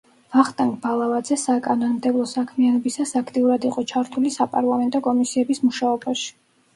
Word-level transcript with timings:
ვახტანგ 0.35 0.77
ბალავაძე 0.85 1.35
საკანონმდებლო 1.41 2.23
საქმიანობისას 2.31 3.13
აქტიურად 3.21 3.67
იყო 3.71 3.83
ჩართული 3.91 4.31
საპარლამენტო 4.37 5.03
კომისიების 5.09 5.63
მუშაობაში. 5.67 6.33